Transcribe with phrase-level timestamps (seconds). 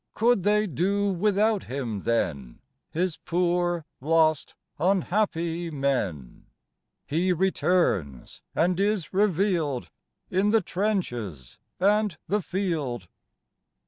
[0.15, 2.59] Could they do without Him then
[2.89, 6.47] His poor lost unhappy men?
[7.05, 9.91] He returns and is revealed
[10.31, 13.09] In the trenches and the field.